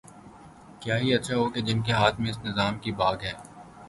[0.81, 3.33] کیا ہی اچھا ہو کہ جن کے ہاتھ میں اس نظام کی باگ ہے۔